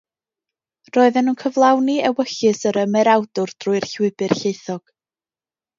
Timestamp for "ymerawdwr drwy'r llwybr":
2.85-4.37